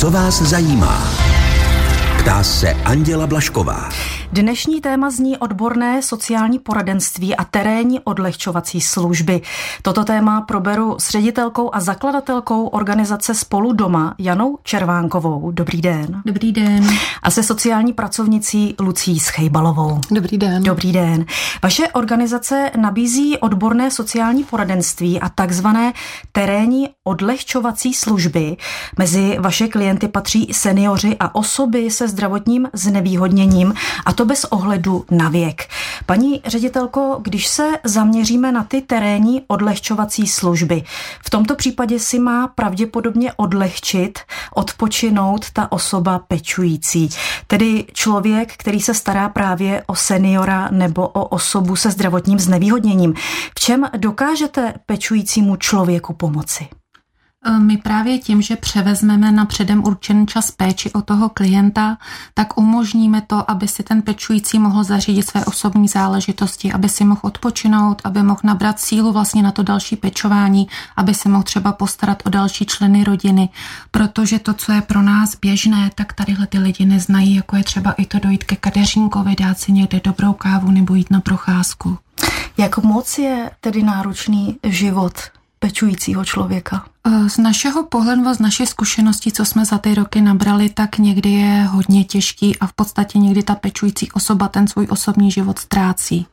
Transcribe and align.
Co 0.00 0.10
vás 0.10 0.42
zajímá? 0.42 1.12
Ptá 2.18 2.42
se 2.42 2.72
Anděla 2.72 3.26
Blašková. 3.26 3.88
Dnešní 4.32 4.80
téma 4.80 5.10
zní 5.10 5.38
odborné 5.38 6.02
sociální 6.02 6.58
poradenství 6.58 7.36
a 7.36 7.44
terénní 7.44 8.00
odlehčovací 8.00 8.80
služby. 8.80 9.40
Toto 9.82 10.04
téma 10.04 10.40
proberu 10.40 10.96
s 10.98 11.10
ředitelkou 11.10 11.74
a 11.74 11.80
zakladatelkou 11.80 12.66
organizace 12.66 13.34
Spolu 13.34 13.72
doma 13.72 14.14
Janou 14.18 14.58
Červánkovou. 14.62 15.50
Dobrý 15.50 15.82
den. 15.82 16.22
Dobrý 16.24 16.52
den. 16.52 16.88
A 17.22 17.30
se 17.30 17.42
sociální 17.42 17.92
pracovnicí 17.92 18.74
Lucí 18.80 19.20
Schejbalovou. 19.20 20.00
Dobrý 20.10 20.38
den. 20.38 20.62
Dobrý 20.62 20.92
den. 20.92 21.24
Vaše 21.62 21.88
organizace 21.88 22.70
nabízí 22.76 23.38
odborné 23.38 23.90
sociální 23.90 24.44
poradenství 24.44 25.20
a 25.20 25.28
takzvané 25.28 25.92
terénní 26.32 26.88
odlehčovací 27.04 27.94
služby. 27.94 28.56
Mezi 28.98 29.36
vaše 29.40 29.68
klienty 29.68 30.08
patří 30.08 30.48
seniori 30.52 31.16
a 31.20 31.34
osoby 31.34 31.90
se 31.90 32.08
zdravotním 32.08 32.68
znevýhodněním 32.72 33.74
a 34.06 34.12
to 34.12 34.19
bez 34.24 34.44
ohledu 34.44 35.04
na 35.10 35.28
věk. 35.28 35.68
Paní 36.06 36.42
ředitelko, 36.46 37.18
když 37.22 37.46
se 37.46 37.70
zaměříme 37.84 38.52
na 38.52 38.64
ty 38.64 38.80
terénní 38.82 39.42
odlehčovací 39.46 40.26
služby, 40.26 40.82
v 41.24 41.30
tomto 41.30 41.56
případě 41.56 41.98
si 41.98 42.18
má 42.18 42.48
pravděpodobně 42.48 43.32
odlehčit, 43.36 44.18
odpočinout 44.54 45.50
ta 45.50 45.72
osoba 45.72 46.18
pečující, 46.18 47.08
tedy 47.46 47.84
člověk, 47.92 48.52
který 48.56 48.80
se 48.80 48.94
stará 48.94 49.28
právě 49.28 49.82
o 49.86 49.94
seniora 49.94 50.68
nebo 50.70 51.08
o 51.08 51.24
osobu 51.24 51.76
se 51.76 51.90
zdravotním 51.90 52.38
znevýhodněním. 52.38 53.14
V 53.56 53.60
čem 53.60 53.90
dokážete 53.96 54.74
pečujícímu 54.86 55.56
člověku 55.56 56.14
pomoci? 56.14 56.79
Eh, 57.46 57.58
my 57.58 57.76
právě 57.76 58.18
tím, 58.18 58.42
že 58.42 58.56
převezmeme 58.56 59.32
na 59.32 59.44
předem 59.44 59.84
určený 59.84 60.26
čas 60.26 60.50
péči 60.50 60.92
o 60.92 61.02
toho 61.02 61.28
klienta, 61.28 61.98
tak 62.34 62.58
umožníme 62.58 63.20
to, 63.20 63.50
aby 63.50 63.68
si 63.68 63.82
ten 63.82 64.02
pečující 64.02 64.58
mohl 64.58 64.84
zařídit 64.84 65.28
své 65.28 65.44
osobní 65.44 65.88
záležitosti, 65.88 66.72
aby 66.72 66.88
si 66.88 67.04
mohl 67.04 67.20
odpočinout, 67.22 68.02
aby 68.04 68.22
mohl 68.22 68.40
nabrat 68.44 68.80
sílu 68.80 69.12
vlastně 69.12 69.42
na 69.42 69.52
to 69.52 69.62
další 69.62 69.96
pečování, 69.96 70.68
aby 70.96 71.14
se 71.14 71.28
mohl 71.28 71.42
třeba 71.42 71.72
postarat 71.72 72.22
o 72.26 72.30
další 72.30 72.66
členy 72.66 73.04
rodiny, 73.04 73.48
protože 73.90 74.38
to, 74.38 74.54
co 74.54 74.72
je 74.72 74.80
pro 74.80 75.02
nás 75.02 75.36
běžné, 75.36 75.90
tak 75.94 76.12
tadyhle 76.12 76.46
ty 76.46 76.58
lidi 76.58 76.84
neznají, 76.86 77.34
jako 77.34 77.56
je 77.56 77.64
třeba 77.64 77.92
i 77.92 78.06
to 78.06 78.18
dojít 78.18 78.44
ke 78.44 78.56
kadeřínkovi, 78.56 79.36
dát 79.36 79.58
si 79.58 79.72
někde 79.72 80.00
dobrou 80.04 80.32
kávu 80.32 80.70
nebo 80.70 80.94
jít 80.94 81.10
na 81.10 81.20
procházku. 81.20 81.98
Jak 82.56 82.78
moc 82.78 83.18
je 83.18 83.50
tedy 83.60 83.82
náročný 83.82 84.58
život 84.64 85.12
pečujícího 85.60 86.24
člověka? 86.24 86.84
Eh, 87.06 87.28
z 87.28 87.38
našeho 87.38 87.82
pohledu, 87.82 88.34
z 88.34 88.38
naší 88.38 88.66
zkušenosti, 88.66 89.32
co 89.32 89.44
jsme 89.44 89.64
za 89.64 89.78
ty 89.78 89.94
roky 89.94 90.20
nabrali, 90.20 90.70
tak 90.70 90.98
někdy 90.98 91.30
je 91.30 91.62
hodně 91.62 92.04
těžký 92.04 92.58
a 92.58 92.66
v 92.66 92.72
podstatě 92.72 93.18
někdy 93.18 93.42
ta 93.42 93.54
pečující 93.54 94.12
osoba 94.12 94.48
ten 94.48 94.68
svůj 94.68 94.86
osobní 94.90 95.30
život 95.30 95.58
ztrácí. 95.58 96.26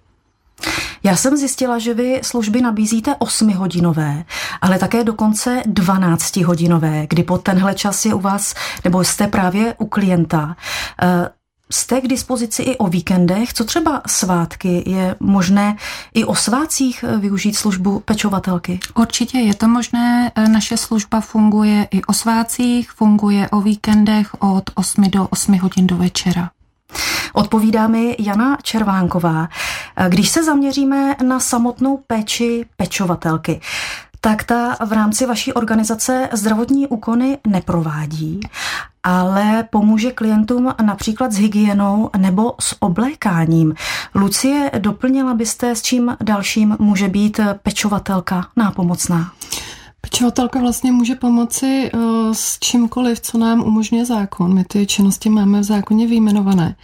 Já 1.03 1.15
jsem 1.15 1.37
zjistila, 1.37 1.79
že 1.79 1.93
vy 1.93 2.19
služby 2.23 2.61
nabízíte 2.61 3.11
8-hodinové, 3.11 4.25
ale 4.61 4.79
také 4.79 5.03
dokonce 5.03 5.61
12-hodinové, 5.65 7.07
kdy 7.09 7.23
pod 7.23 7.43
tenhle 7.43 7.73
čas 7.73 8.05
je 8.05 8.13
u 8.13 8.19
vás, 8.19 8.55
nebo 8.83 9.03
jste 9.03 9.27
právě 9.27 9.75
u 9.77 9.85
klienta. 9.85 10.55
Jste 11.69 12.01
k 12.01 12.07
dispozici 12.07 12.63
i 12.63 12.77
o 12.77 12.87
víkendech? 12.87 13.53
Co 13.53 13.63
třeba 13.63 14.01
svátky? 14.07 14.83
Je 14.85 15.15
možné 15.19 15.75
i 16.13 16.25
o 16.25 16.35
svátcích 16.35 17.03
eh, 17.07 17.17
využít 17.17 17.53
službu 17.53 17.99
pečovatelky? 17.99 18.79
Určitě 18.95 19.37
je 19.37 19.55
to 19.55 19.67
možné. 19.67 20.31
Eh, 20.35 20.47
naše 20.47 20.77
služba 20.77 21.21
funguje 21.21 21.87
i 21.91 22.03
o 22.03 22.13
svátcích, 22.13 22.91
funguje 22.91 23.49
o 23.49 23.61
víkendech 23.61 24.35
od 24.39 24.63
8 24.75 25.09
do 25.09 25.27
8 25.27 25.59
hodin 25.59 25.87
do 25.87 25.97
večera. 25.97 26.49
Odpovídá 27.33 27.87
mi 27.87 28.15
Jana 28.19 28.57
Červánková. 28.63 29.49
Eh, 29.95 30.09
když 30.09 30.29
se 30.29 30.43
zaměříme 30.43 31.15
na 31.23 31.39
samotnou 31.39 32.03
péči 32.07 32.65
pečovatelky, 32.77 33.61
tak 34.21 34.43
ta 34.43 34.77
v 34.85 34.91
rámci 34.91 35.25
vaší 35.25 35.53
organizace 35.53 36.29
zdravotní 36.33 36.87
úkony 36.87 37.37
neprovádí, 37.47 38.39
ale 39.07 39.63
pomůže 39.69 40.11
klientům 40.11 40.73
například 40.81 41.31
s 41.31 41.37
hygienou 41.37 42.09
nebo 42.17 42.53
s 42.59 42.75
oblékáním. 42.79 43.73
Lucie, 44.15 44.71
doplnila 44.77 45.33
byste, 45.33 45.75
s 45.75 45.81
čím 45.81 46.17
dalším 46.23 46.75
může 46.79 47.07
být 47.07 47.39
pečovatelka 47.63 48.47
nápomocná? 48.55 49.31
Pečovatelka 50.11 50.59
vlastně 50.59 50.91
může 50.91 51.15
pomoci 51.15 51.91
uh, 51.93 52.01
s 52.33 52.59
čímkoliv, 52.59 53.19
co 53.19 53.37
nám 53.37 53.63
umožňuje 53.63 54.05
zákon. 54.05 54.53
My 54.53 54.63
ty 54.63 54.85
činnosti 54.85 55.29
máme 55.29 55.59
v 55.59 55.63
zákoně 55.63 56.07
vyjmenované. 56.07 56.75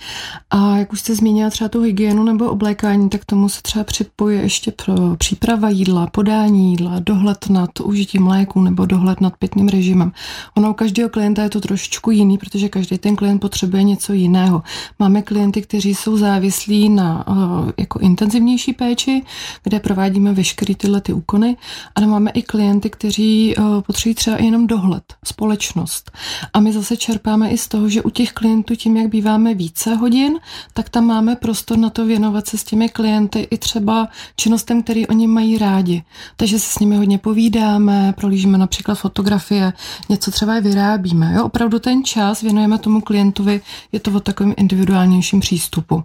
A 0.49 0.77
jak 0.77 0.93
už 0.93 0.99
jste 0.99 1.15
zmínila 1.15 1.49
třeba 1.49 1.69
tu 1.69 1.81
hygienu 1.81 2.23
nebo 2.23 2.49
oblékání, 2.49 3.09
tak 3.09 3.25
tomu 3.25 3.49
se 3.49 3.61
třeba 3.61 3.83
připojí 3.83 4.39
ještě 4.39 4.71
pro 4.71 5.15
příprava 5.17 5.69
jídla, 5.69 6.07
podání 6.07 6.71
jídla, 6.71 6.99
dohled 6.99 7.49
nad 7.49 7.79
užitím 7.79 8.27
léku 8.27 8.61
nebo 8.61 8.85
dohled 8.85 9.21
nad 9.21 9.33
pitným 9.37 9.67
režimem. 9.67 10.11
Ono 10.57 10.71
u 10.71 10.73
každého 10.73 11.09
klienta 11.09 11.43
je 11.43 11.49
to 11.49 11.61
trošičku 11.61 12.11
jiný, 12.11 12.37
protože 12.37 12.69
každý 12.69 12.97
ten 12.97 13.15
klient 13.15 13.39
potřebuje 13.39 13.83
něco 13.83 14.13
jiného. 14.13 14.63
Máme 14.99 15.21
klienty, 15.21 15.61
kteří 15.61 15.95
jsou 15.95 16.17
závislí 16.17 16.89
na 16.89 17.27
uh, 17.27 17.35
jako 17.77 17.99
intenzivnější 17.99 18.73
péči, 18.73 19.23
kde 19.63 19.79
provádíme 19.79 20.33
veškeré 20.33 20.75
tyhle 20.75 21.01
ty 21.01 21.13
úkony, 21.13 21.57
ale 21.95 22.07
máme 22.07 22.31
i 22.31 22.41
klienty, 22.41 22.89
kteří 22.89 23.12
kteří 23.13 23.55
uh, 23.55 23.81
potřebují 23.81 24.15
třeba 24.15 24.37
jenom 24.37 24.67
dohled, 24.67 25.03
společnost. 25.25 26.11
A 26.53 26.59
my 26.59 26.73
zase 26.73 26.97
čerpáme 26.97 27.49
i 27.49 27.57
z 27.57 27.67
toho, 27.67 27.89
že 27.89 28.01
u 28.01 28.09
těch 28.09 28.31
klientů 28.31 28.75
tím, 28.75 28.97
jak 28.97 29.07
býváme 29.07 29.53
více 29.53 29.95
hodin, 29.95 30.33
tak 30.73 30.89
tam 30.89 31.05
máme 31.05 31.35
prostor 31.35 31.77
na 31.77 31.89
to 31.89 32.05
věnovat 32.05 32.47
se 32.47 32.57
s 32.57 32.63
těmi 32.63 32.89
klienty 32.89 33.47
i 33.51 33.57
třeba 33.57 34.07
činnostem, 34.35 34.83
který 34.83 35.07
oni 35.07 35.27
mají 35.27 35.57
rádi. 35.57 36.03
Takže 36.35 36.59
se 36.59 36.73
s 36.73 36.79
nimi 36.79 36.95
hodně 36.95 37.17
povídáme, 37.17 38.13
prolížíme 38.17 38.57
například 38.57 38.95
fotografie, 38.95 39.73
něco 40.09 40.31
třeba 40.31 40.57
i 40.57 40.61
vyrábíme. 40.61 41.33
Jo? 41.35 41.45
Opravdu 41.45 41.79
ten 41.79 42.03
čas 42.03 42.41
věnujeme 42.41 42.77
tomu 42.77 43.01
klientovi, 43.01 43.61
je 43.91 43.99
to 43.99 44.11
o 44.11 44.19
takovém 44.19 44.53
individuálnějším 44.57 45.39
přístupu. 45.39 46.03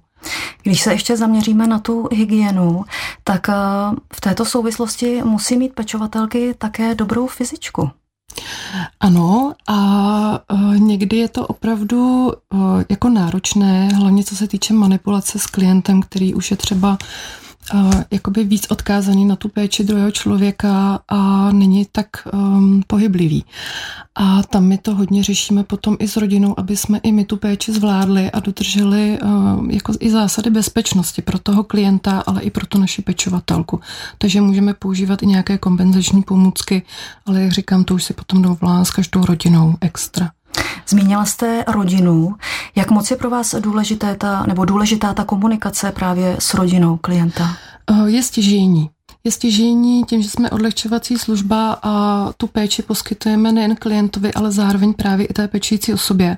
Když 0.63 0.83
se 0.83 0.93
ještě 0.93 1.17
zaměříme 1.17 1.67
na 1.67 1.79
tu 1.79 2.09
hygienu, 2.13 2.85
tak 3.25 3.49
eh, 3.49 3.53
v 4.15 4.21
této 4.21 4.45
souvislosti 4.45 5.23
musí 5.25 5.57
mít 5.57 5.75
pečovatelky 5.75 6.55
také 6.59 6.95
dobrou 6.95 7.27
fyzičku. 7.27 7.91
Ano, 9.01 9.55
a 9.69 10.41
eh, 10.53 10.79
někdy 10.79 11.17
je 11.17 11.29
to 11.29 11.47
opravdu 11.47 12.33
eh, 12.33 12.57
jako 12.89 13.09
náročné, 13.09 13.89
hlavně 13.89 14.25
co 14.25 14.37
se 14.37 14.49
týče 14.49 14.75
manipulace 14.75 15.39
s 15.39 15.47
klientem, 15.47 16.03
který 16.03 16.35
už 16.35 16.51
je 16.51 16.57
třeba 16.57 16.99
jakoby 18.11 18.45
víc 18.45 18.67
odkázaný 18.71 19.25
na 19.25 19.37
tu 19.37 19.49
péči 19.49 19.85
druhého 19.85 20.11
člověka 20.11 21.01
a 21.09 21.53
není 21.53 21.87
tak 21.93 22.07
um, 22.33 22.83
pohyblivý. 22.87 23.45
A 24.15 24.43
tam 24.43 24.65
my 24.65 24.79
to 24.79 24.95
hodně 24.95 25.23
řešíme 25.23 25.65
potom 25.65 25.97
i 25.99 26.09
s 26.09 26.17
rodinou, 26.17 26.59
aby 26.59 26.77
jsme 26.77 26.99
i 26.99 27.13
my 27.13 27.25
tu 27.25 27.37
péči 27.37 27.73
zvládli 27.73 28.31
a 28.31 28.41
dodrželi 28.41 29.19
um, 29.23 29.71
jako 29.71 29.93
i 30.01 30.11
zásady 30.11 30.51
bezpečnosti 30.51 31.23
pro 31.23 31.39
toho 31.39 31.65
klienta, 31.65 32.23
ale 32.27 32.43
i 32.43 32.51
pro 32.51 32.67
tu 32.67 32.79
naši 32.79 33.03
pečovatelku. 33.03 33.81
Takže 34.19 34.41
můžeme 34.41 34.75
používat 34.75 35.23
i 35.23 35.27
nějaké 35.27 35.59
kompenzační 35.59 36.23
pomůcky, 36.23 36.83
ale 37.27 37.41
jak 37.43 37.53
říkám, 37.53 37.85
to 37.85 37.95
už 37.95 38.05
si 38.05 38.15
potom 38.15 38.43
dovolá 38.43 38.85
s 38.85 38.91
každou 38.91 39.25
rodinou 39.25 39.75
extra. 39.81 40.31
Zmínila 40.89 41.25
jste 41.25 41.65
rodinu. 41.69 42.35
Jak 42.77 42.91
moc 42.91 43.11
je 43.11 43.17
pro 43.17 43.31
vás 43.31 43.55
důležité 43.55 44.15
ta, 44.17 44.45
nebo 44.47 44.65
důležitá 44.65 45.15
ta 45.15 45.25
komunikace 45.25 45.93
právě 45.93 46.37
s 46.39 46.55
rodinou 46.55 46.97
klienta? 46.97 47.49
Eh, 47.91 48.11
je 48.11 48.23
stěžení. 48.23 48.91
Je 49.29 49.33
stěžení 49.33 50.05
tím, 50.05 50.23
že 50.23 50.29
jsme 50.29 50.51
odlehčovací 50.51 51.19
služba 51.19 51.79
a 51.83 51.93
tu 52.37 52.47
péči 52.47 52.83
poskytujeme 52.83 53.53
nejen 53.53 53.77
klientovi, 53.77 54.33
ale 54.35 54.53
zároveň 54.53 54.95
právě 54.95 55.27
i 55.27 55.33
té 55.33 55.49
pečující 55.49 55.93
osobě 55.93 56.37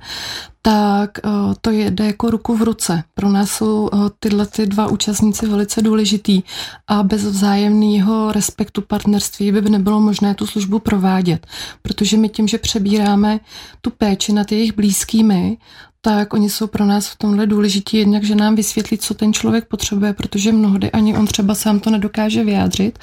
tak 0.62 1.18
eh, 1.18 1.30
to 1.60 1.70
jde 1.70 2.06
jako 2.06 2.30
ruku 2.30 2.56
v 2.56 2.62
ruce. 2.62 3.04
Pro 3.14 3.28
nás 3.28 3.50
jsou 3.50 3.90
eh, 3.92 3.96
tyhle 4.18 4.46
ty 4.46 4.66
dva 4.66 4.86
účastníci 4.86 5.46
velice 5.46 5.82
důležitý 5.82 6.42
a 6.88 7.02
bez 7.02 7.24
vzájemného 7.24 8.32
respektu 8.32 8.82
partnerství 8.82 9.52
by 9.52 9.70
nebylo 9.70 10.00
možné 10.00 10.34
tu 10.34 10.46
službu 10.46 10.78
provádět, 10.78 11.46
protože 11.82 12.16
my 12.16 12.28
tím, 12.28 12.48
že 12.48 12.58
přebíráme 12.58 13.40
tu 13.80 13.90
péči 13.90 14.32
nad 14.32 14.52
jejich 14.52 14.72
blízkými, 14.74 15.56
tak 16.02 16.34
oni 16.34 16.50
jsou 16.50 16.66
pro 16.66 16.86
nás 16.86 17.08
v 17.08 17.16
tomhle 17.16 17.46
důležití, 17.46 17.96
jednak, 17.96 18.24
že 18.24 18.34
nám 18.34 18.54
vysvětlí, 18.54 18.98
co 18.98 19.14
ten 19.14 19.32
člověk 19.32 19.68
potřebuje, 19.68 20.12
protože 20.12 20.52
mnohdy 20.52 20.90
ani 20.90 21.16
on 21.16 21.26
třeba 21.26 21.54
sám 21.54 21.80
to 21.80 21.90
nedokáže 21.90 22.44
vyjádřit. 22.44 22.98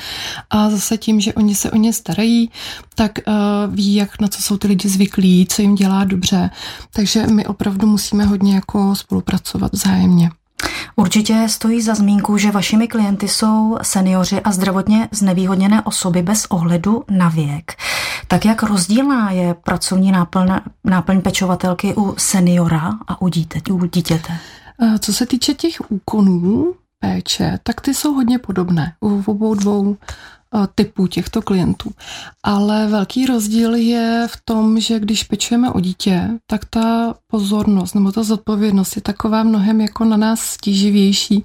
A 0.49 0.69
zase 0.69 0.97
tím, 0.97 1.19
že 1.19 1.33
oni 1.33 1.55
se 1.55 1.71
o 1.71 1.75
ně 1.75 1.93
starají, 1.93 2.51
tak 2.95 3.11
uh, 3.27 3.75
ví, 3.75 3.95
jak 3.95 4.21
na 4.21 4.27
co 4.27 4.41
jsou 4.41 4.57
ty 4.57 4.67
lidi 4.67 4.89
zvyklí, 4.89 5.47
co 5.49 5.61
jim 5.61 5.75
dělá 5.75 6.03
dobře. 6.03 6.49
Takže 6.93 7.27
my 7.27 7.45
opravdu 7.45 7.87
musíme 7.87 8.25
hodně 8.25 8.55
jako 8.55 8.95
spolupracovat 8.95 9.73
vzájemně. 9.73 10.29
Určitě 10.95 11.47
stojí 11.49 11.81
za 11.81 11.95
zmínku, 11.95 12.37
že 12.37 12.51
vašimi 12.51 12.87
klienty 12.87 13.27
jsou 13.27 13.77
seniori 13.81 14.41
a 14.43 14.51
zdravotně 14.51 15.09
znevýhodněné 15.11 15.81
osoby 15.81 16.21
bez 16.21 16.45
ohledu 16.45 17.03
na 17.09 17.29
věk. 17.29 17.71
Tak 18.27 18.45
jak 18.45 18.63
rozdílná 18.63 19.31
je 19.31 19.53
pracovní 19.53 20.11
náplň, 20.11 20.51
náplň 20.83 21.21
pečovatelky 21.21 21.93
u 21.97 22.15
seniora 22.17 22.93
a 23.07 23.21
u, 23.21 23.27
dítěte, 23.27 23.71
u 23.71 23.85
dítěte? 23.85 24.37
Eh, 24.81 24.99
co 24.99 25.13
se 25.13 25.25
týče 25.25 25.53
těch 25.53 25.91
úkonů 25.91 26.73
péče, 26.99 27.59
tak 27.63 27.81
ty 27.81 27.93
jsou 27.93 28.13
hodně 28.13 28.39
podobné 28.39 28.93
u 29.01 29.23
obou 29.25 29.55
dvou 29.55 29.97
typů 30.75 31.07
těchto 31.07 31.41
klientů. 31.41 31.91
Ale 32.43 32.87
velký 32.87 33.25
rozdíl 33.25 33.75
je 33.75 34.27
v 34.31 34.41
tom, 34.45 34.79
že 34.79 34.99
když 34.99 35.23
pečujeme 35.23 35.71
o 35.71 35.79
dítě, 35.79 36.29
tak 36.47 36.65
ta 36.65 37.13
pozornost 37.27 37.95
nebo 37.95 38.11
ta 38.11 38.23
zodpovědnost 38.23 38.95
je 38.95 39.01
taková 39.01 39.43
mnohem 39.43 39.81
jako 39.81 40.05
na 40.05 40.17
nás 40.17 40.39
stíživější, 40.41 41.43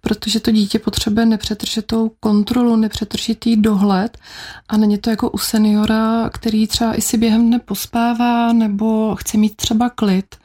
protože 0.00 0.40
to 0.40 0.50
dítě 0.50 0.78
potřebuje 0.78 1.26
nepřetržitou 1.26 2.10
kontrolu, 2.20 2.76
nepřetržitý 2.76 3.56
dohled 3.56 4.18
a 4.68 4.76
není 4.76 4.98
to 4.98 5.10
jako 5.10 5.30
u 5.30 5.38
seniora, 5.38 6.30
který 6.32 6.66
třeba 6.66 6.94
i 6.94 7.00
si 7.00 7.18
během 7.18 7.46
dne 7.46 7.58
pospává 7.58 8.52
nebo 8.52 9.16
chce 9.16 9.38
mít 9.38 9.56
třeba 9.56 9.90
klid, 9.90 10.36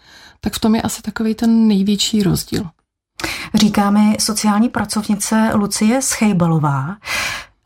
tak 0.41 0.53
v 0.53 0.59
tom 0.59 0.75
je 0.75 0.81
asi 0.81 1.01
takový 1.01 1.35
ten 1.35 1.67
největší 1.67 2.23
rozdíl. 2.23 2.65
Říká 3.55 3.91
mi 3.91 4.17
sociální 4.19 4.69
pracovnice 4.69 5.51
Lucie 5.53 6.01
Schejbalová. 6.01 6.97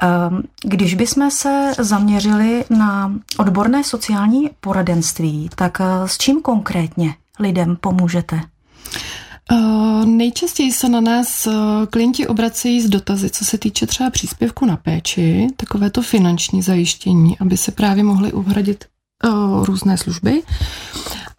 Ehm, 0.02 0.44
když 0.64 0.96
bychom 0.96 1.32
se 1.32 1.72
zaměřili 1.80 2.66
na 2.70 3.14
odborné 3.38 3.84
sociální 3.84 4.50
poradenství, 4.62 5.50
tak 5.56 5.82
eh, 5.82 6.08
s 6.08 6.18
čím 6.18 6.42
konkrétně 6.42 7.16
lidem 7.40 7.78
pomůžete? 7.82 8.42
Uh, 9.52 10.06
nejčastěji 10.06 10.72
se 10.72 10.90
na 10.90 11.02
nás 11.02 11.48
uh, 11.48 11.54
klienti 11.90 12.28
obracejí 12.28 12.82
s 12.82 12.90
dotazy, 12.90 13.30
co 13.30 13.46
se 13.46 13.58
týče 13.58 13.88
třeba 13.88 14.10
příspěvku 14.10 14.66
na 14.66 14.78
péči, 14.78 15.48
takové 15.56 15.90
to 15.90 16.02
finanční 16.02 16.62
zajištění, 16.62 17.40
aby 17.40 17.58
se 17.58 17.72
právě 17.72 18.04
mohli 18.04 18.34
uhradit 18.34 18.86
uh, 19.26 19.66
různé 19.66 19.98
služby. 19.98 20.42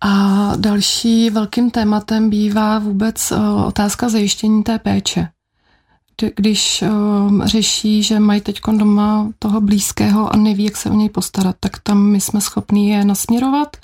A 0.01 0.53
další 0.57 1.31
velkým 1.31 1.71
tématem 1.71 2.31
bývá 2.31 2.79
vůbec 2.79 3.33
otázka 3.67 4.09
zajištění 4.09 4.63
té 4.63 4.79
péče 4.79 5.29
když 6.37 6.83
uh, 6.83 7.47
řeší, 7.47 8.03
že 8.03 8.21
mají 8.21 8.41
teď 8.41 8.61
doma 8.79 9.29
toho 9.39 9.61
blízkého 9.61 10.33
a 10.33 10.37
neví, 10.37 10.65
jak 10.65 10.77
se 10.77 10.91
o 10.91 10.95
něj 10.95 11.09
postarat, 11.09 11.57
tak 11.61 11.79
tam 11.79 12.03
my 12.03 12.21
jsme 12.21 12.41
schopni 12.41 12.91
je 12.91 13.05
nasměrovat, 13.05 13.77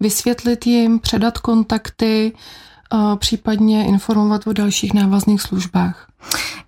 vysvětlit 0.00 0.66
jim, 0.66 0.98
předat 0.98 1.38
kontakty, 1.38 2.32
uh, 2.92 3.16
případně 3.16 3.86
informovat 3.86 4.46
o 4.46 4.52
dalších 4.52 4.94
návazných 4.94 5.42
službách. 5.42 6.09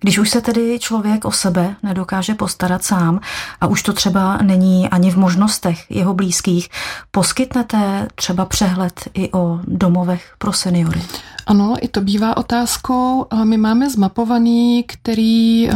Když 0.03 0.19
už 0.19 0.29
se 0.29 0.41
tedy 0.41 0.79
člověk 0.79 1.25
o 1.25 1.31
sebe 1.31 1.75
nedokáže 1.83 2.35
postarat 2.35 2.83
sám 2.83 3.19
a 3.61 3.67
už 3.67 3.83
to 3.83 3.93
třeba 3.93 4.37
není 4.37 4.89
ani 4.89 5.11
v 5.11 5.15
možnostech 5.15 5.91
jeho 5.91 6.13
blízkých, 6.13 6.69
poskytnete 7.11 8.07
třeba 8.15 8.45
přehled 8.45 9.09
i 9.13 9.31
o 9.31 9.59
domovech 9.67 10.35
pro 10.37 10.53
seniory? 10.53 11.01
Ano, 11.45 11.75
i 11.81 11.87
to 11.87 12.01
bývá 12.01 12.37
otázkou. 12.37 13.25
My 13.43 13.57
máme 13.57 13.89
zmapovaný, 13.89 14.83
který 14.83 15.69
eh, 15.69 15.73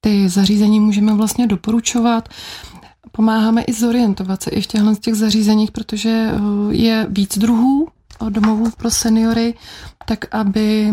ty 0.00 0.28
zařízení 0.28 0.80
můžeme 0.80 1.14
vlastně 1.14 1.46
doporučovat. 1.46 2.28
Pomáháme 3.12 3.62
i 3.62 3.72
zorientovat 3.72 4.42
se 4.42 4.50
i 4.50 4.60
v 4.60 4.66
těchto 4.66 4.94
těch 4.94 5.14
zařízeních, 5.14 5.70
protože 5.70 6.30
eh, 6.32 6.38
je 6.70 7.06
víc 7.10 7.38
druhů 7.38 7.88
domovů 8.28 8.70
pro 8.76 8.90
seniory, 8.90 9.54
tak 10.06 10.34
aby 10.34 10.92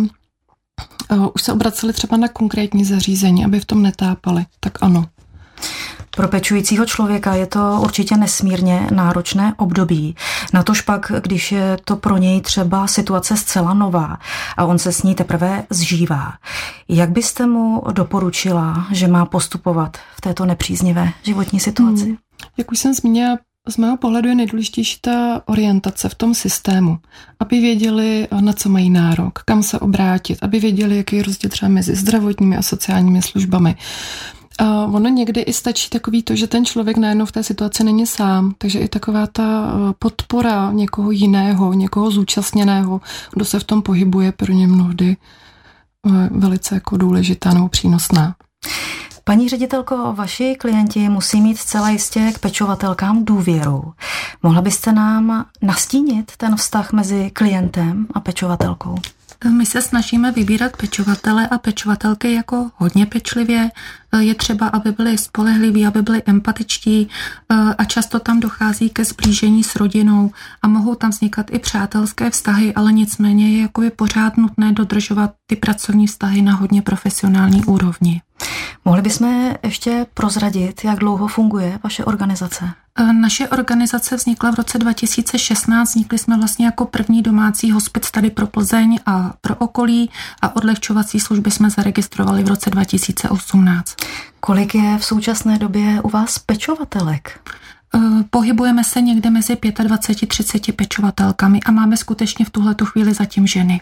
už 1.33 1.42
se 1.42 1.54
obraceli 1.54 1.94
třeba 1.94 2.18
na 2.18 2.27
konkrétní 2.27 2.86
zařízení, 2.86 3.45
aby 3.45 3.60
v 3.60 3.66
tom 3.66 3.81
netápali. 3.81 4.45
Tak 4.60 4.83
ano. 4.83 5.06
Pro 6.16 6.27
pečujícího 6.27 6.86
člověka 6.86 7.33
je 7.33 7.45
to 7.45 7.80
určitě 7.83 8.18
nesmírně 8.18 8.88
náročné 8.92 9.54
období. 9.57 10.16
Na 10.54 10.63
tož 10.63 10.81
pak, 10.81 11.12
když 11.24 11.51
je 11.51 11.77
to 11.86 11.95
pro 11.95 12.18
něj 12.18 12.42
třeba 12.42 12.88
situace 12.88 13.38
zcela 13.38 13.74
nová 13.74 14.18
a 14.57 14.66
on 14.66 14.80
se 14.80 14.92
s 14.92 15.04
ní 15.04 15.16
teprve 15.16 15.63
zžívá. 15.69 16.33
Jak 16.89 17.10
byste 17.10 17.45
mu 17.45 17.83
doporučila, 17.92 18.88
že 18.92 19.07
má 19.07 19.25
postupovat 19.25 19.98
v 20.16 20.22
této 20.22 20.45
nepříznivé 20.45 21.12
životní 21.24 21.60
situaci? 21.60 22.06
Hmm. 22.06 22.18
Jak 22.57 22.72
už 22.72 22.80
jsem 22.80 22.94
zmínila, 22.94 23.38
z 23.69 23.77
mého 23.77 23.97
pohledu 23.97 24.29
je 24.29 24.35
nejdůležitější 24.35 24.97
ta 25.01 25.41
orientace 25.45 26.09
v 26.09 26.15
tom 26.15 26.33
systému, 26.33 26.97
aby 27.39 27.59
věděli, 27.59 28.27
na 28.41 28.53
co 28.53 28.69
mají 28.69 28.89
nárok, 28.89 29.39
kam 29.45 29.63
se 29.63 29.79
obrátit, 29.79 30.38
aby 30.41 30.59
věděli, 30.59 30.97
jaký 30.97 31.15
je 31.15 31.23
rozdíl 31.23 31.50
třeba 31.50 31.69
mezi 31.69 31.95
zdravotními 31.95 32.57
a 32.57 32.62
sociálními 32.62 33.21
službami. 33.21 33.75
A 34.59 34.85
ono 34.85 35.09
někdy 35.09 35.41
i 35.41 35.53
stačí 35.53 35.89
takový 35.89 36.23
to, 36.23 36.35
že 36.35 36.47
ten 36.47 36.65
člověk 36.65 36.97
najednou 36.97 37.25
v 37.25 37.31
té 37.31 37.44
situaci 37.44 37.83
není 37.83 38.07
sám, 38.07 38.53
takže 38.57 38.79
i 38.79 38.88
taková 38.88 39.27
ta 39.27 39.73
eh, 39.73 39.94
podpora 40.00 40.71
někoho 40.71 41.12
jiného, 41.12 41.73
někoho 41.73 42.12
zúčastněného, 42.12 43.01
kdo 43.33 43.45
se 43.45 43.59
v 43.59 43.63
tom 43.63 43.81
pohybuje, 43.81 44.31
pro 44.31 44.53
ně 44.53 44.67
mnohdy 44.67 45.17
eh, 45.17 46.29
velice 46.31 46.75
jako 46.75 46.97
důležitá 46.97 47.53
nebo 47.53 47.69
přínosná. 47.69 48.35
Paní 49.27 49.50
ředitelko, 49.50 50.13
vaši 50.13 50.56
klienti 50.60 51.10
musí 51.10 51.42
mít 51.42 51.57
zcela 51.57 51.89
jistě 51.89 52.31
k 52.36 52.39
pečovatelkám 52.39 53.25
důvěru. 53.25 53.94
Mohla 54.44 54.62
byste 54.62 54.92
nám 54.92 55.45
nastínit 55.62 56.31
ten 56.38 56.56
vztah 56.56 56.94
mezi 56.94 57.31
klientem 57.33 58.07
a 58.13 58.19
pečovatelkou? 58.19 58.95
My 59.50 59.66
se 59.66 59.81
snažíme 59.81 60.31
vybírat 60.31 60.77
pečovatele 60.77 61.48
a 61.48 61.57
pečovatelky 61.57 62.33
jako 62.33 62.72
hodně 62.75 63.06
pečlivě. 63.06 63.72
Je 64.19 64.36
třeba, 64.36 64.68
aby 64.68 64.92
byli 64.92 65.18
spolehliví, 65.18 65.86
aby 65.86 66.01
byli 66.01 66.22
empatičtí 66.25 67.10
a 67.77 67.86
často 67.86 68.19
tam 68.19 68.39
dochází 68.39 68.89
ke 68.89 69.06
zblížení 69.06 69.63
s 69.63 69.75
rodinou 69.75 70.31
a 70.62 70.68
mohou 70.68 70.95
tam 70.95 71.10
vznikat 71.10 71.45
i 71.51 71.60
přátelské 71.60 72.30
vztahy, 72.30 72.74
ale 72.74 72.94
nicméně 72.94 73.51
je 73.51 73.62
jako 73.62 73.81
pořád 73.95 74.38
nutné 74.38 74.72
dodržovat 74.72 75.33
ty 75.48 75.56
pracovní 75.56 76.07
vztahy 76.07 76.42
na 76.42 76.56
hodně 76.56 76.81
profesionální 76.81 77.66
úrovni. 77.66 78.22
Mohli 78.86 79.02
bychom 79.02 79.56
ještě 79.64 80.06
prozradit, 80.14 80.84
jak 80.84 81.00
dlouho 81.00 81.28
funguje 81.28 81.80
vaše 81.84 82.06
organizace? 82.06 82.70
E, 83.00 83.14
naše 83.14 83.50
organizace 83.50 84.16
vznikla 84.16 84.52
v 84.52 84.56
roce 84.56 84.80
2016. 84.80 85.90
Vznikli 85.90 86.18
jsme 86.18 86.38
vlastně 86.38 86.66
jako 86.66 86.86
první 86.86 87.22
domácí 87.22 87.72
hospic 87.72 88.12
tady 88.12 88.30
pro 88.30 88.48
Plzeň 88.48 89.00
a 89.06 89.34
pro 89.42 89.56
okolí 89.56 90.10
a 90.42 90.56
odlehčovací 90.56 91.20
služby 91.20 91.52
jsme 91.52 91.70
zaregistrovali 91.70 92.44
v 92.44 92.48
roce 92.48 92.70
2018. 92.70 93.96
Kolik 94.40 94.76
je 94.76 94.98
v 94.98 95.06
současné 95.06 95.58
době 95.58 96.02
u 96.02 96.10
vás 96.10 96.40
pečovatelek? 96.40 97.40
Eh, 97.95 98.00
pohybujeme 98.30 98.83
se 98.83 99.01
někde 99.01 99.30
mezi 99.30 99.56
25-30 99.56 100.72
pečovatelkami 100.72 101.60
a 101.65 101.72
máme 101.72 101.98
skutečně 101.98 102.46
v 102.46 102.50
tuhle 102.50 102.75
chvíli 102.84 103.13
zatím 103.13 103.48
ženy. 103.48 103.81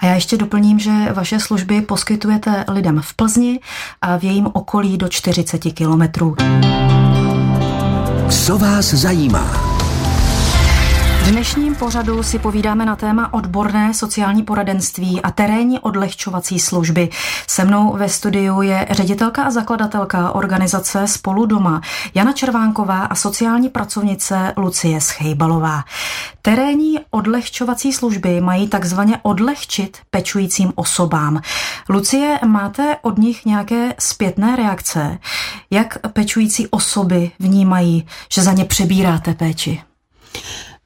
A 0.00 0.06
já 0.06 0.14
ještě 0.14 0.36
doplním, 0.36 0.78
že 0.78 1.12
vaše 1.12 1.40
služby 1.40 1.80
poskytujete 1.80 2.64
lidem 2.68 3.00
v 3.04 3.14
Plzni 3.14 3.60
a 4.02 4.18
v 4.18 4.24
jejím 4.24 4.46
okolí 4.52 4.98
do 4.98 5.08
40 5.08 5.58
kilometrů. 5.58 6.36
Co 8.30 8.58
vás 8.58 8.84
zajímá? 8.84 9.77
V 11.28 11.30
dnešním 11.30 11.74
pořadu 11.74 12.22
si 12.22 12.38
povídáme 12.38 12.84
na 12.84 12.96
téma 12.96 13.34
odborné 13.34 13.94
sociální 13.94 14.42
poradenství 14.42 15.22
a 15.22 15.30
terénní 15.30 15.78
odlehčovací 15.78 16.58
služby. 16.58 17.08
Se 17.46 17.64
mnou 17.64 17.96
ve 17.96 18.08
studiu 18.08 18.62
je 18.62 18.86
ředitelka 18.90 19.42
a 19.42 19.50
zakladatelka 19.50 20.34
organizace 20.34 21.08
Spolu 21.08 21.46
doma 21.46 21.80
Jana 22.14 22.32
Červánková 22.32 23.00
a 23.00 23.14
sociální 23.14 23.68
pracovnice 23.68 24.54
Lucie 24.56 25.00
Schejbalová. 25.00 25.84
Terénní 26.42 26.98
odlehčovací 27.10 27.92
služby 27.92 28.40
mají 28.40 28.68
takzvaně 28.68 29.18
odlehčit 29.22 29.98
pečujícím 30.10 30.72
osobám. 30.74 31.40
Lucie, 31.88 32.38
máte 32.46 32.96
od 33.02 33.18
nich 33.18 33.44
nějaké 33.44 33.94
zpětné 33.98 34.56
reakce? 34.56 35.18
Jak 35.70 35.98
pečující 36.12 36.66
osoby 36.66 37.30
vnímají, 37.38 38.06
že 38.32 38.42
za 38.42 38.52
ně 38.52 38.64
přebíráte 38.64 39.34
péči? 39.34 39.82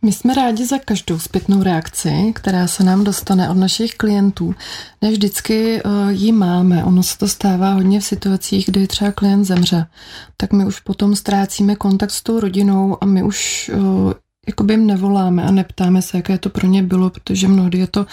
My 0.05 0.13
jsme 0.13 0.35
rádi 0.35 0.67
za 0.67 0.79
každou 0.79 1.19
zpětnou 1.19 1.63
reakci, 1.63 2.33
která 2.35 2.67
se 2.67 2.85
nám 2.85 3.05
dostane 3.05 3.51
od 3.51 3.57
našich 3.57 3.95
klientů. 3.95 4.55
Ne 5.03 5.11
vždycky 5.11 5.83
uh, 5.83 6.09
ji 6.09 6.33
máme. 6.33 6.85
Ono 6.85 7.03
se 7.03 7.19
to 7.19 7.29
stává 7.29 7.73
hodně 7.73 8.01
v 8.01 8.05
situacích, 8.05 8.67
kdy 8.67 8.87
třeba 8.87 9.13
klient 9.13 9.45
zemře. 9.45 9.87
Tak 10.37 10.53
my 10.53 10.65
už 10.65 10.81
potom 10.81 11.17
ztrácíme 11.17 11.77
kontakt 11.77 12.11
s 12.11 12.23
tou 12.23 12.41
rodinou 12.41 12.99
a 13.01 13.07
my 13.07 13.23
už 13.23 13.71
uh, 13.75 14.13
jakoby 14.47 14.75
jim 14.75 14.87
nevoláme 14.87 15.43
a 15.43 15.51
neptáme 15.51 16.03
se, 16.03 16.17
jaké 16.17 16.39
to 16.39 16.51
pro 16.51 16.67
ně 16.67 16.83
bylo, 16.83 17.11
protože 17.11 17.49
mnohdy 17.49 17.79
je 17.79 17.87
to 17.87 18.07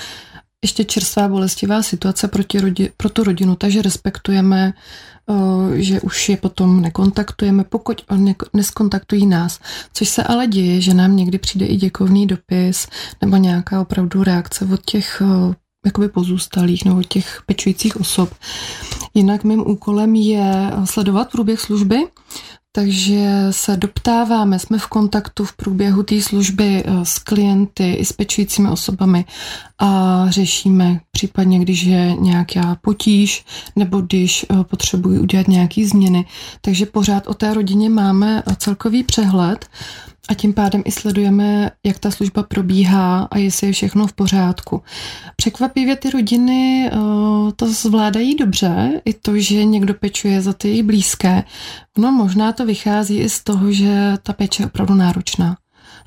ještě 0.64 0.84
čerstvá 0.84 1.28
bolestivá 1.28 1.84
situace 1.84 2.28
proti 2.28 2.60
rodi, 2.60 2.92
pro 2.98 3.10
tu 3.10 3.24
rodinu, 3.24 3.56
takže 3.56 3.82
respektujeme 3.82 4.74
že 5.76 6.02
už 6.02 6.30
je 6.30 6.38
potom 6.38 6.82
nekontaktujeme, 6.82 7.64
pokud 7.64 8.02
on 8.10 8.34
neskontaktují 8.54 9.26
nás. 9.26 9.60
Což 9.94 10.10
se 10.10 10.24
ale 10.24 10.48
děje, 10.48 10.82
že 10.82 10.94
nám 10.94 11.16
někdy 11.16 11.38
přijde 11.38 11.66
i 11.66 11.76
děkovný 11.76 12.28
dopis 12.28 12.88
nebo 13.22 13.38
nějaká 13.38 13.82
opravdu 13.82 14.24
reakce 14.24 14.66
od 14.74 14.86
těch 14.86 15.22
jakoby 15.86 16.10
pozůstalých 16.10 16.86
nebo 16.86 17.04
těch 17.04 17.42
pečujících 17.46 17.98
osob. 17.98 18.34
Jinak 19.14 19.44
mým 19.44 19.60
úkolem 19.68 20.16
je 20.16 20.72
sledovat 20.86 21.32
průběh 21.32 21.60
služby, 21.60 21.98
takže 22.80 23.48
se 23.52 23.78
doptáváme, 23.78 24.60
jsme 24.60 24.78
v 24.78 24.88
kontaktu 24.88 25.46
v 25.46 25.54
průběhu 25.54 26.04
té 26.04 26.22
služby 26.22 26.84
eh, 26.86 27.06
s 27.06 27.20
klienty 27.20 27.94
i 27.94 28.06
s 28.06 28.14
pečujícími 28.14 28.70
osobami 28.70 29.26
a 29.80 30.26
řešíme 30.30 31.00
případně, 31.12 31.60
když 31.60 31.84
je 31.84 32.16
nějaká 32.16 32.78
potíž 32.82 33.46
nebo 33.76 34.02
když 34.02 34.46
eh, 34.50 34.64
potřebují 34.64 35.20
udělat 35.20 35.48
nějaké 35.48 35.88
změny. 35.88 36.26
Takže 36.62 36.86
pořád 36.86 37.28
o 37.28 37.34
té 37.34 37.54
rodině 37.54 37.90
máme 37.90 38.44
eh, 38.48 38.56
celkový 38.56 39.04
přehled 39.04 39.66
a 40.30 40.34
tím 40.34 40.54
pádem 40.54 40.82
i 40.86 40.92
sledujeme, 40.92 41.72
jak 41.86 42.00
ta 42.00 42.12
služba 42.12 42.44
probíhá 42.44 43.28
a 43.32 43.38
jestli 43.38 43.68
je 43.68 43.74
všechno 43.74 44.08
v 44.08 44.14
pořádku. 44.14 44.82
Překvapivě 45.36 45.96
ty 45.96 46.10
rodiny 46.10 46.92
uh, 46.94 47.52
to 47.56 47.68
zvládají 47.68 48.36
dobře, 48.36 49.02
i 49.06 49.14
to, 49.14 49.40
že 49.40 49.66
někdo 49.66 49.94
pečuje 49.94 50.42
za 50.42 50.54
ty 50.54 50.68
jejich 50.68 50.84
blízké. 50.84 51.44
No 51.98 52.12
možná 52.12 52.54
to 52.54 52.66
vychází 52.66 53.20
i 53.20 53.30
z 53.30 53.44
toho, 53.44 53.72
že 53.72 54.14
ta 54.24 54.34
péče 54.34 54.64
je 54.64 54.68
opravdu 54.68 54.94
náročná. 54.94 55.58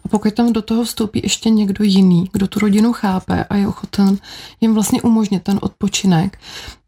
A 0.04 0.08
pokud 0.08 0.34
tam 0.34 0.52
do 0.52 0.62
toho 0.62 0.84
vstoupí 0.84 1.20
ještě 1.22 1.50
někdo 1.50 1.84
jiný, 1.84 2.28
kdo 2.32 2.46
tu 2.46 2.58
rodinu 2.58 2.92
chápe 2.92 3.44
a 3.44 3.56
je 3.56 3.68
ochoten 3.68 4.18
jim 4.60 4.74
vlastně 4.74 5.02
umožnit 5.02 5.42
ten 5.42 5.58
odpočinek, 5.62 6.38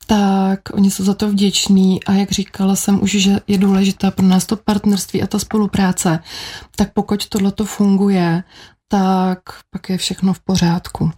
tak 0.07 0.61
oni 0.73 0.91
jsou 0.91 1.05
za 1.05 1.15
to 1.15 1.29
vděční 1.29 2.05
a 2.05 2.13
jak 2.13 2.31
říkala 2.31 2.77
jsem 2.77 3.03
už, 3.03 3.11
že 3.11 3.41
je 3.47 3.59
důležité 3.59 4.11
pro 4.11 4.27
nás 4.27 4.47
to 4.47 4.57
partnerství 4.57 5.23
a 5.23 5.27
ta 5.27 5.39
spolupráce, 5.39 6.19
tak 6.77 6.93
pokud 6.93 7.29
tohle 7.29 7.53
to 7.53 7.65
funguje, 7.65 8.45
tak 8.89 9.39
pak 9.71 9.89
je 9.89 9.99
všechno 9.99 10.33
v 10.33 10.41
pořádku. 10.41 11.11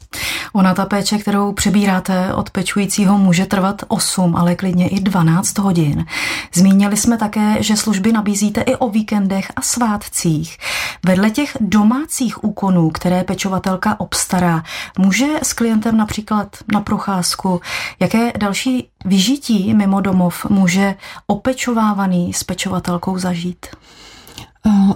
Ona 0.57 0.75
ta 0.75 0.87
péče, 0.87 1.19
kterou 1.19 1.53
přebíráte 1.53 2.35
od 2.35 2.51
pečujícího, 2.51 3.19
může 3.19 3.47
trvat 3.47 3.83
8, 3.89 4.37
ale 4.37 4.55
klidně 4.55 4.89
i 4.89 5.01
12 5.01 5.59
hodin. 5.59 6.07
Zmínili 6.55 6.97
jsme 6.97 7.17
také, 7.17 7.63
že 7.63 7.77
služby 7.77 8.13
nabízíte 8.13 8.61
i 8.61 8.77
o 8.77 8.89
víkendech 8.89 9.53
a 9.57 9.63
svátcích. 9.63 10.59
Vedle 11.07 11.31
těch 11.31 11.57
domácích 11.61 12.45
úkonů, 12.45 12.91
které 12.91 13.25
pečovatelka 13.25 14.01
obstará, 14.01 14.63
může 14.99 15.27
s 15.43 15.53
klientem 15.53 15.97
například 15.97 16.57
na 16.73 16.81
procházku, 16.81 17.61
jaké 18.01 18.33
další 18.39 18.89
vyžití 19.05 19.75
mimo 19.75 20.01
domov 20.01 20.47
může 20.51 20.95
opečovávaný 21.27 22.33
s 22.33 22.45
pečovatelkou 22.45 23.19
zažít? 23.19 23.67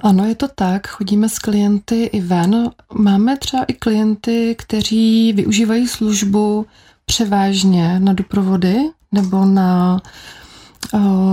Ano, 0.02 0.24
je 0.26 0.34
to 0.34 0.48
tak. 0.48 0.88
Chodíme 0.88 1.28
s 1.28 1.38
klienty 1.38 2.04
i 2.04 2.20
ven. 2.20 2.70
Máme 2.94 3.36
třeba 3.36 3.64
i 3.64 3.72
klienty, 3.72 4.56
kteří 4.58 5.32
využívají 5.32 5.88
službu 5.88 6.66
převážně 7.06 8.00
na 8.00 8.12
doprovody 8.12 8.90
nebo 9.12 9.44
na 9.44 10.00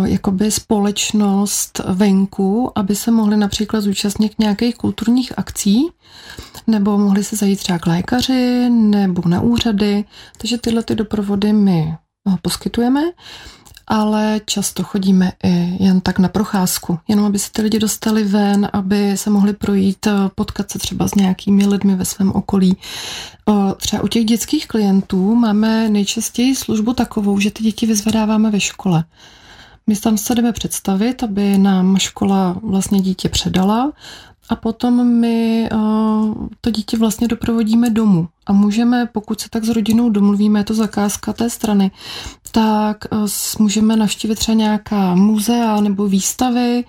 jakoby 0.03 0.51
společnost 0.51 1.81
venku, 1.93 2.71
aby 2.75 2.95
se 2.95 3.11
mohli 3.11 3.37
například 3.37 3.81
zúčastnit 3.81 4.39
nějakých 4.39 4.75
kulturních 4.75 5.39
akcí, 5.39 5.87
nebo 6.67 6.97
mohli 6.97 7.23
se 7.23 7.35
zajít 7.35 7.59
třeba 7.59 7.79
k 7.79 7.87
lékaři, 7.87 8.69
nebo 8.69 9.29
na 9.29 9.41
úřady. 9.41 10.05
Takže 10.37 10.57
tyhle 10.57 10.83
ty 10.83 10.95
doprovody 10.95 11.53
my 11.53 11.95
poskytujeme 12.41 13.01
ale 13.87 14.41
často 14.45 14.83
chodíme 14.83 15.31
i 15.43 15.83
jen 15.83 16.01
tak 16.01 16.19
na 16.19 16.29
procházku, 16.29 16.99
jenom 17.07 17.25
aby 17.25 17.39
se 17.39 17.51
ty 17.51 17.61
lidi 17.61 17.79
dostali 17.79 18.23
ven, 18.23 18.69
aby 18.73 19.17
se 19.17 19.29
mohli 19.29 19.53
projít, 19.53 20.07
eh, 20.07 20.11
potkat 20.35 20.71
se 20.71 20.79
třeba 20.79 21.07
s 21.07 21.15
nějakými 21.15 21.67
lidmi 21.67 21.95
ve 21.95 22.05
svém 22.05 22.31
okolí. 22.31 22.77
Třeba 23.77 24.03
u 24.03 24.07
těch 24.07 24.25
dětských 24.25 24.67
klientů 24.67 25.35
máme 25.35 25.89
nejčastěji 25.89 26.55
službu 26.55 26.93
takovou, 26.93 27.39
že 27.39 27.51
ty 27.51 27.63
děti 27.63 27.85
vyzvedáváme 27.85 28.51
ve 28.51 28.59
škole. 28.59 29.03
My 29.87 29.95
tam 29.95 30.17
se 30.17 30.35
jdeme 30.35 30.51
představit, 30.51 31.23
aby 31.23 31.57
nám 31.57 31.97
škola 31.97 32.59
vlastně 32.63 33.01
dítě 33.01 33.29
předala 33.29 33.91
a 34.49 34.55
potom 34.55 35.07
my 35.07 35.69
uh, 35.73 36.47
to 36.61 36.69
dítě 36.69 36.97
vlastně 36.97 37.27
doprovodíme 37.27 37.89
domů. 37.89 38.27
A 38.45 38.53
můžeme, 38.53 39.05
pokud 39.05 39.41
se 39.41 39.49
tak 39.49 39.63
s 39.63 39.69
rodinou 39.69 40.09
domluvíme, 40.09 40.59
je 40.59 40.63
to 40.63 40.73
zakázka 40.73 41.33
té 41.33 41.49
strany, 41.49 41.91
tak 42.51 42.97
uh, 43.11 43.27
můžeme 43.59 43.95
navštívit 43.95 44.35
třeba 44.35 44.55
nějaká 44.55 45.15
muzea 45.15 45.81
nebo 45.81 46.07
výstavy. 46.07 46.83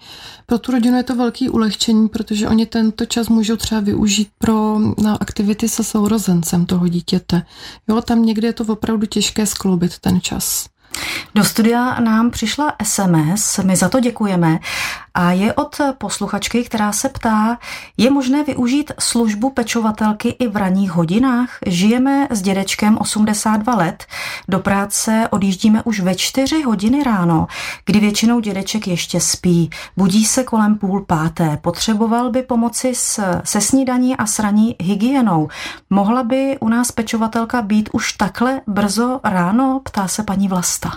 Pro 0.47 0.59
tu 0.59 0.73
rodinu 0.73 0.97
je 0.97 1.03
to 1.03 1.17
velký 1.17 1.49
ulehčení, 1.49 2.09
protože 2.09 2.49
oni 2.49 2.67
tento 2.67 3.05
čas 3.05 3.29
můžou 3.29 3.57
třeba 3.57 3.81
využít 3.81 4.29
pro 4.39 4.79
na 5.03 5.15
aktivity 5.15 5.69
se 5.69 5.85
sourozencem 5.85 6.67
toho 6.67 6.89
dítěte. 6.89 7.43
Jo, 7.89 8.01
tam 8.01 8.23
někdy 8.23 8.47
je 8.47 8.53
to 8.53 8.65
opravdu 8.65 9.07
těžké 9.07 9.47
skloubit 9.47 9.99
ten 9.99 10.21
čas. 10.21 10.69
Do 11.35 11.45
studia 11.45 12.01
nám 12.01 12.31
přišla 12.31 12.77
SMS, 12.83 13.59
my 13.65 13.77
za 13.77 13.89
to 13.89 14.01
děkujeme 14.01 14.59
a 15.15 15.33
je 15.33 15.55
od 15.55 15.77
posluchačky, 15.99 16.65
která 16.65 16.93
se 16.93 17.09
ptá, 17.09 17.59
je 17.97 18.11
možné 18.11 18.45
využít 18.45 18.93
službu 18.99 19.51
pečovatelky 19.51 20.29
i 20.29 20.49
v 20.49 20.57
ranních 20.57 20.91
hodinách? 20.91 21.59
Žijeme 21.67 22.29
s 22.31 22.43
dědečkem 22.43 22.99
82 23.01 23.75
let, 23.75 24.07
do 24.49 24.59
práce 24.59 25.29
odjíždíme 25.31 25.83
už 25.83 26.01
ve 26.01 26.15
4 26.15 26.63
hodiny 26.63 27.03
ráno, 27.03 27.47
kdy 27.85 28.01
většinou 28.01 28.41
dědeček 28.41 28.89
ještě 28.89 29.21
spí, 29.21 29.71
budí 29.97 30.25
se 30.25 30.45
kolem 30.45 30.79
půl 30.79 31.05
páté, 31.05 31.59
potřeboval 31.63 32.31
by 32.31 32.43
pomoci 32.43 32.95
s, 32.95 33.41
se 33.45 33.61
snídaní 33.61 34.17
a 34.17 34.27
s 34.27 34.43
hygienou. 34.83 35.49
Mohla 35.91 36.23
by 36.23 36.59
u 36.61 36.69
nás 36.69 36.93
pečovatelka 36.93 37.63
být 37.63 37.89
už 37.93 38.13
takhle 38.13 38.61
brzo 38.67 39.21
ráno, 39.25 39.81
ptá 39.85 40.09
se 40.09 40.23
paní 40.23 40.49
Vlasta. 40.49 40.91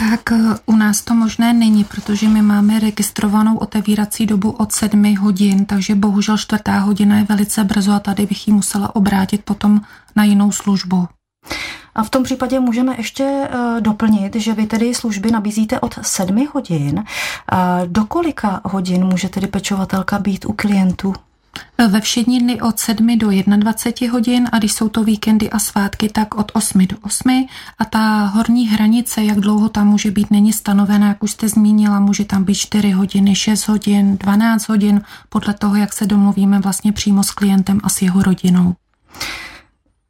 Tak 0.00 0.32
eh, 0.32 0.56
u 0.66 0.76
nás 0.76 1.02
to 1.02 1.14
možné 1.14 1.52
není, 1.52 1.84
protože 1.84 2.28
my 2.28 2.42
máme 2.42 2.80
registrovanou 2.80 3.56
otevírací 3.56 4.26
dobu 4.26 4.50
od 4.50 4.72
7 4.72 5.16
hodin, 5.16 5.64
takže 5.64 5.94
bohužel 5.94 6.38
čtvrtá 6.38 6.78
hodina 6.78 7.16
je 7.16 7.24
velice 7.24 7.64
brzo 7.64 7.92
a 7.92 7.98
tady 7.98 8.26
bych 8.26 8.48
ji 8.48 8.54
musela 8.54 8.96
obrátit 8.96 9.44
potom 9.44 9.80
na 10.16 10.24
jinou 10.24 10.52
službu. 10.52 11.08
A 11.94 12.02
v 12.02 12.10
tom 12.10 12.22
případě 12.22 12.60
můžeme 12.60 12.94
ještě 12.98 13.24
uh, 13.24 13.80
doplnit, 13.80 14.36
že 14.36 14.54
vy 14.54 14.66
tedy 14.66 14.94
služby 14.94 15.30
nabízíte 15.30 15.80
od 15.80 15.98
7 16.02 16.48
hodin. 16.52 17.04
Do 17.86 18.04
kolika 18.04 18.60
hodin 18.64 19.04
může 19.04 19.28
tedy 19.28 19.46
pečovatelka 19.46 20.18
být 20.18 20.44
u 20.44 20.52
klientů? 20.52 21.14
Ve 21.88 22.00
všední 22.00 22.38
dny 22.38 22.60
od 22.60 22.78
7 22.78 23.18
do 23.18 23.30
21 23.56 24.12
hodin 24.12 24.48
a 24.52 24.58
když 24.58 24.72
jsou 24.72 24.88
to 24.88 25.04
víkendy 25.04 25.50
a 25.50 25.58
svátky, 25.58 26.08
tak 26.08 26.34
od 26.34 26.52
8 26.54 26.86
do 26.86 26.96
8 27.02 27.48
a 27.78 27.84
ta 27.84 28.24
horní 28.26 28.68
hranice, 28.68 29.24
jak 29.24 29.40
dlouho 29.40 29.68
tam 29.68 29.88
může 29.88 30.10
být, 30.10 30.30
není 30.30 30.52
stanovená, 30.52 31.08
jak 31.08 31.22
už 31.22 31.30
jste 31.30 31.48
zmínila, 31.48 32.00
může 32.00 32.24
tam 32.24 32.44
být 32.44 32.54
4 32.54 32.90
hodiny, 32.90 33.34
6 33.34 33.68
hodin, 33.68 34.16
12 34.16 34.68
hodin, 34.68 35.02
podle 35.28 35.54
toho, 35.54 35.76
jak 35.76 35.92
se 35.92 36.06
domluvíme 36.06 36.60
vlastně 36.60 36.92
přímo 36.92 37.22
s 37.22 37.30
klientem 37.30 37.80
a 37.82 37.88
s 37.88 38.02
jeho 38.02 38.22
rodinou. 38.22 38.74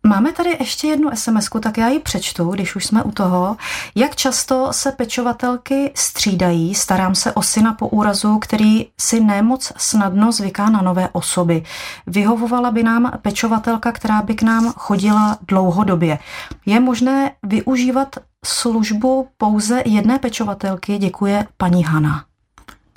Máme 0.06 0.32
tady 0.32 0.56
ještě 0.60 0.86
jednu 0.86 1.10
sms 1.14 1.48
tak 1.60 1.78
já 1.78 1.88
ji 1.88 1.98
přečtu, 1.98 2.50
když 2.50 2.76
už 2.76 2.86
jsme 2.86 3.02
u 3.02 3.10
toho. 3.10 3.56
Jak 3.94 4.16
často 4.16 4.68
se 4.72 4.92
pečovatelky 4.92 5.92
střídají? 5.94 6.74
Starám 6.74 7.14
se 7.14 7.32
o 7.32 7.42
syna 7.42 7.72
po 7.74 7.88
úrazu, 7.88 8.38
který 8.38 8.86
si 9.00 9.20
nemoc 9.20 9.72
snadno 9.76 10.32
zvyká 10.32 10.70
na 10.70 10.82
nové 10.82 11.08
osoby. 11.12 11.62
Vyhovovala 12.06 12.70
by 12.70 12.82
nám 12.82 13.12
pečovatelka, 13.22 13.92
která 13.92 14.22
by 14.22 14.34
k 14.34 14.42
nám 14.42 14.72
chodila 14.76 15.38
dlouhodobě. 15.48 16.18
Je 16.66 16.80
možné 16.80 17.32
využívat 17.42 18.16
službu 18.44 19.28
pouze 19.36 19.82
jedné 19.86 20.18
pečovatelky? 20.18 20.98
Děkuje 20.98 21.46
paní 21.56 21.84
Hana. 21.84 22.29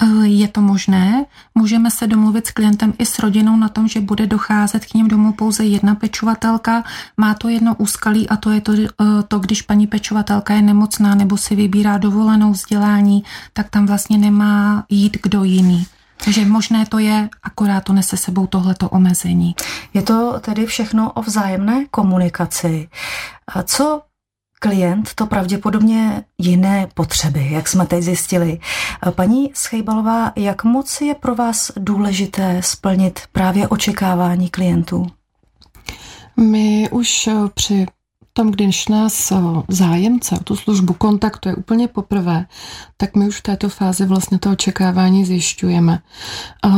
Eh, 0.02 0.28
je 0.28 0.48
to 0.48 0.62
možné. 0.62 1.26
Můžeme 1.56 1.92
se 1.92 2.08
domluvit 2.08 2.48
s 2.48 2.52
klientem 2.52 2.94
i 2.98 3.06
s 3.06 3.20
rodinou 3.20 3.58
na 3.58 3.70
tom, 3.70 3.88
že 3.88 4.02
bude 4.02 4.28
docházet 4.28 4.86
k 4.86 4.94
ním 4.94 5.08
domů 5.08 5.34
pouze 5.34 5.66
jedna 5.66 5.96
pečovatelka. 5.96 6.84
Má 7.18 7.34
to 7.34 7.50
jedno 7.50 7.76
úskalí 7.76 8.30
a 8.30 8.36
to 8.36 8.52
je 8.52 8.62
to, 8.62 8.74
eh, 8.74 8.88
to, 9.28 9.40
když 9.40 9.62
paní 9.62 9.88
pečovatelka 9.88 10.54
je 10.54 10.62
nemocná 10.62 11.16
nebo 11.16 11.38
si 11.38 11.56
vybírá 11.56 11.98
dovolenou 11.98 12.52
vzdělání, 12.52 13.24
tak 13.54 13.70
tam 13.70 13.86
vlastně 13.86 14.18
nemá 14.18 14.86
jít 14.90 15.18
kdo 15.24 15.44
jiný. 15.44 15.86
Takže 16.26 16.46
možné 16.46 16.86
to 16.86 17.00
je, 17.00 17.30
akorát 17.44 17.84
to 17.84 17.94
nese 17.94 18.18
sebou 18.18 18.48
tohleto 18.48 18.90
omezení. 18.90 19.56
Je 19.94 20.02
to 20.02 20.40
tedy 20.40 20.66
všechno 20.66 21.12
o 21.12 21.22
vzájemné 21.22 21.86
komunikaci. 21.92 22.90
Co 23.64 24.02
klient 24.64 25.14
to 25.16 25.26
pravděpodobně 25.26 26.24
jiné 26.38 26.88
potřeby, 26.94 27.48
jak 27.52 27.68
jsme 27.68 27.86
teď 27.86 28.04
zjistili. 28.04 28.60
Paní 29.12 29.52
Schejbalová, 29.54 30.32
jak 30.36 30.64
moc 30.64 31.02
je 31.02 31.16
pro 31.16 31.36
vás 31.36 31.72
důležité 31.78 32.62
splnit 32.64 33.20
právě 33.32 33.68
očekávání 33.68 34.50
klientů? 34.50 35.08
My 36.38 36.90
už 36.92 37.30
při 37.54 37.86
tom, 38.34 38.52
když 38.52 38.88
nás 38.88 39.32
eh, 39.32 39.36
zájemce 39.68 40.36
o 40.36 40.44
tu 40.44 40.56
službu 40.56 40.94
kontaktuje 40.94 41.56
úplně 41.56 41.88
poprvé, 41.88 42.46
tak 42.98 43.16
my 43.16 43.28
už 43.28 43.40
v 43.40 43.44
této 43.44 43.70
fázi 43.70 44.06
vlastně 44.06 44.40
to 44.40 44.52
očekávání 44.52 45.26
zjišťujeme. 45.26 46.00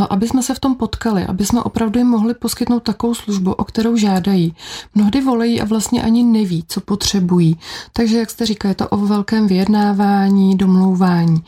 Aby 0.10 0.28
jsme 0.28 0.44
se 0.44 0.54
v 0.54 0.60
tom 0.60 0.76
potkali, 0.76 1.26
aby 1.26 1.46
jsme 1.46 1.62
opravdu 1.62 2.00
jim 2.00 2.08
mohli 2.08 2.34
poskytnout 2.34 2.80
takovou 2.80 3.14
službu, 3.14 3.54
o 3.54 3.64
kterou 3.64 3.98
žádají. 3.98 4.56
Mnohdy 4.96 5.22
volejí 5.22 5.62
a 5.62 5.66
vlastně 5.66 6.04
ani 6.04 6.24
neví, 6.24 6.64
co 6.68 6.82
potřebují. 6.82 7.60
Takže, 7.94 8.18
jak 8.20 8.30
jste 8.30 8.46
říkali, 8.46 8.72
je 8.72 8.76
to 8.76 8.88
o 8.88 8.98
velkém 8.98 9.48
vyjednávání, 9.48 10.58
domlouvání. 10.58 11.44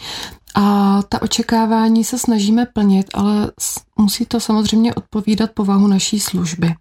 A 0.56 1.00
ta 1.10 1.22
očekávání 1.22 2.04
se 2.04 2.20
snažíme 2.20 2.66
plnit, 2.66 3.08
ale 3.14 3.52
musí 3.98 4.26
to 4.26 4.40
samozřejmě 4.40 4.94
odpovídat 4.94 5.52
povahu 5.52 5.88
naší 5.88 6.20
služby. 6.20 6.76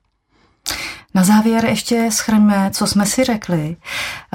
Na 1.16 1.25
závěr 1.25 1.64
ještě 1.64 2.08
schrňme, 2.11 2.70
co 2.73 2.87
jsme 2.87 3.06
si 3.06 3.25
řekli. 3.25 3.76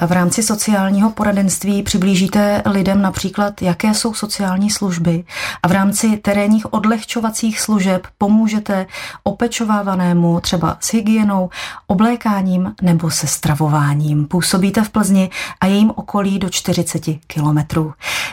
V 0.06 0.12
rámci 0.12 0.42
sociálního 0.42 1.10
poradenství 1.10 1.82
přiblížíte 1.82 2.62
lidem 2.66 3.02
například, 3.02 3.62
jaké 3.62 3.94
jsou 3.94 4.14
sociální 4.14 4.70
služby 4.70 5.24
a 5.62 5.68
v 5.68 5.72
rámci 5.72 6.16
terénních 6.16 6.72
odlehčovacích 6.72 7.60
služeb 7.60 8.06
pomůžete 8.18 8.86
opečovávanému 9.22 10.40
třeba 10.40 10.76
s 10.80 10.92
hygienou, 10.92 11.50
oblékáním 11.86 12.74
nebo 12.82 13.10
se 13.10 13.26
stravováním. 13.26 14.26
Působíte 14.26 14.82
v 14.82 14.90
Plzni 14.90 15.30
a 15.60 15.66
jejím 15.66 15.92
okolí 15.94 16.38
do 16.38 16.50
40 16.50 17.02
kilometrů. 17.26 17.92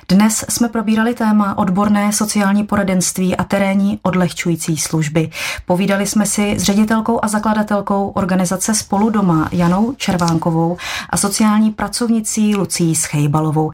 Dnes 0.09 0.45
jsme 0.49 0.69
probírali 0.69 1.13
téma 1.13 1.57
odborné 1.57 2.13
sociální 2.13 2.63
poradenství 2.63 3.35
a 3.35 3.43
terénní 3.43 3.99
odlehčující 4.03 4.77
služby. 4.77 5.29
Povídali 5.65 6.07
jsme 6.07 6.25
si 6.25 6.59
s 6.59 6.63
ředitelkou 6.63 7.19
a 7.23 7.27
zakladatelkou 7.27 8.07
organizace 8.39 8.73
Spolu 8.75 9.09
doma 9.09 9.49
Janou 9.51 9.93
Červánkovou 9.93 10.77
a 11.09 11.17
sociální 11.17 11.71
pracovnicí 11.71 12.55
Lucí 12.55 12.95
Schejbalovou. 12.95 13.67